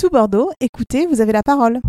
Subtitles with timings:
[0.00, 1.80] Tout Bordeaux, écoutez, vous avez la parole.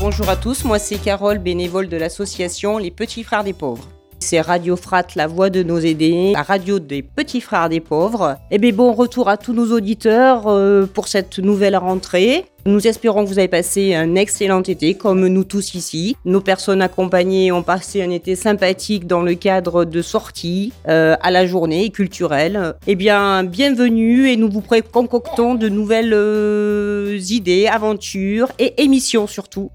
[0.00, 3.88] Bonjour à tous, moi c'est Carole, bénévole de l'association Les Petits Frères des Pauvres.
[4.22, 8.36] C'est Radio Frat, la voix de nos aidés, la radio des petits frères des pauvres.
[8.50, 12.44] Et bien bon retour à tous nos auditeurs euh, pour cette nouvelle rentrée.
[12.66, 16.16] Nous espérons que vous avez passé un excellent été, comme nous tous ici.
[16.26, 21.30] Nos personnes accompagnées ont passé un été sympathique dans le cadre de sorties euh, à
[21.30, 22.74] la journée culturelle.
[22.86, 24.62] Eh bien, bienvenue et nous vous
[24.92, 29.70] concoctons de nouvelles euh, idées, aventures et émissions surtout.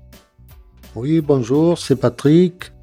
[0.95, 2.74] Oui, bonjour, c'est Patrick.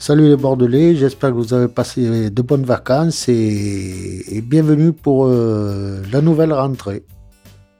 [0.00, 6.00] Salut les Bordelais, j'espère que vous avez passé de bonnes vacances et, bienvenue pour euh,
[6.12, 7.02] la nouvelle rentrée.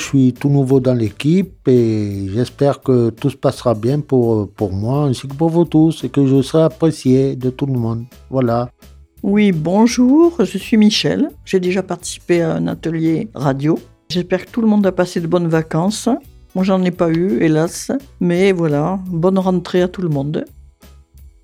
[0.01, 4.73] Je suis tout nouveau dans l'équipe et j'espère que tout se passera bien pour, pour
[4.73, 8.05] moi ainsi que pour vous tous et que je serai apprécié de tout le monde.
[8.31, 8.69] Voilà.
[9.23, 11.31] Oui, bonjour, je suis Michel.
[11.45, 13.79] J'ai déjà participé à un atelier radio.
[14.09, 16.09] J'espère que tout le monde a passé de bonnes vacances.
[16.57, 17.93] Moi, j'en ai pas eu, hélas.
[18.19, 20.45] Mais voilà, bonne rentrée à tout le monde.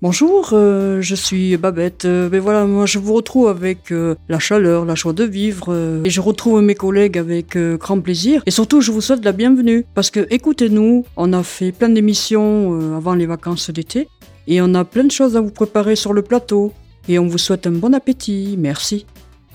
[0.01, 2.03] Bonjour, euh, je suis Babette.
[2.03, 5.73] Euh, ben voilà, moi je vous retrouve avec euh, la chaleur, la joie de vivre,
[6.03, 8.43] et je retrouve mes collègues avec grand plaisir.
[8.45, 12.95] Et surtout, je vous souhaite la bienvenue, parce que écoutez-nous, on a fait plein d'émissions
[12.97, 14.09] avant les vacances d'été,
[14.47, 16.73] et on a plein de choses à vous préparer sur le plateau.
[17.07, 18.55] Et on vous souhaite un bon appétit.
[18.57, 19.05] Merci.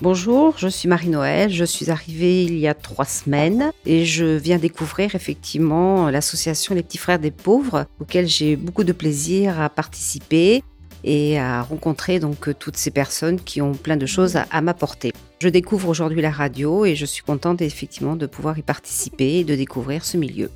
[0.01, 4.57] Bonjour, je suis Marie-Noël, je suis arrivée il y a trois semaines et je viens
[4.57, 10.63] découvrir effectivement l'association Les Petits Frères des Pauvres auquel j'ai beaucoup de plaisir à participer
[11.03, 15.13] et à rencontrer donc toutes ces personnes qui ont plein de choses à, m'apporter.
[15.39, 19.43] Je découvre aujourd'hui la radio et je suis contente effectivement de pouvoir y participer et
[19.43, 20.49] de découvrir ce milieu.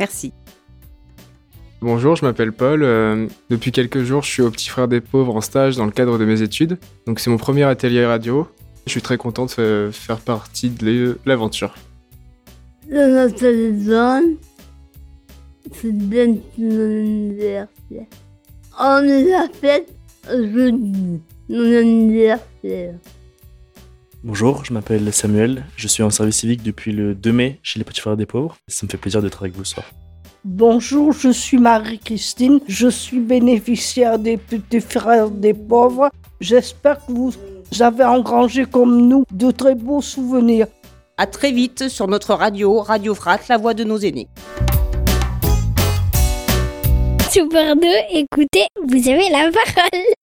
[0.00, 0.32] Merci.
[1.80, 2.82] Bonjour, je m'appelle Paul.
[2.82, 5.92] Euh, depuis quelques jours, je suis au Petit Frère des Pauvres en stage dans le
[5.92, 6.78] cadre de mes études.
[7.06, 8.48] Donc c'est mon premier atelier radio
[8.88, 11.74] je suis très content de faire partie de l'aventure.
[12.90, 12.96] C'est
[15.92, 17.68] bien anniversaire.
[18.80, 19.86] On nous a fait
[20.26, 22.94] jeudi, mon anniversaire.
[24.24, 27.84] Bonjour, je m'appelle Samuel, je suis en service civique depuis le 2 mai chez les
[27.84, 28.56] Petits Frères des Pauvres.
[28.66, 29.86] Ça me fait plaisir d'être avec vous ce soir.
[30.44, 36.10] Bonjour, je suis Marie-Christine, je suis bénéficiaire des Petits Frères des Pauvres.
[36.40, 37.32] J'espère que vous
[37.80, 40.68] avez engrangé comme nous de très beaux souvenirs.
[41.16, 44.28] À très vite sur notre radio, Radio Frat, la voix de nos aînés.
[47.30, 50.14] Super 2, écoutez, vous avez la parole.